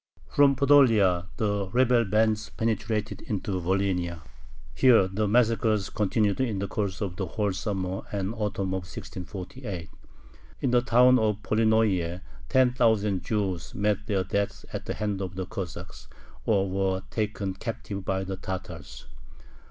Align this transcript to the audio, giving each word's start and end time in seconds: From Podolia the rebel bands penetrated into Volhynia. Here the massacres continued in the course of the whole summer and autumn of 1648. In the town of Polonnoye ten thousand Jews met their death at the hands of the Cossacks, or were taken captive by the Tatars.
From 0.29 0.55
Podolia 0.55 1.27
the 1.37 1.67
rebel 1.69 2.05
bands 2.05 2.49
penetrated 2.49 3.21
into 3.21 3.61
Volhynia. 3.61 4.21
Here 4.73 5.07
the 5.07 5.27
massacres 5.27 5.91
continued 5.91 6.41
in 6.41 6.57
the 6.57 6.67
course 6.67 7.01
of 7.01 7.17
the 7.17 7.27
whole 7.27 7.53
summer 7.53 8.01
and 8.11 8.33
autumn 8.33 8.69
of 8.69 8.89
1648. 8.91 9.91
In 10.61 10.71
the 10.71 10.81
town 10.81 11.19
of 11.19 11.43
Polonnoye 11.43 12.21
ten 12.49 12.73
thousand 12.73 13.21
Jews 13.23 13.75
met 13.75 14.07
their 14.07 14.23
death 14.23 14.65
at 14.73 14.87
the 14.87 14.95
hands 14.95 15.21
of 15.21 15.35
the 15.35 15.45
Cossacks, 15.45 16.07
or 16.47 16.67
were 16.67 17.03
taken 17.11 17.53
captive 17.53 18.03
by 18.03 18.23
the 18.23 18.37
Tatars. 18.37 19.05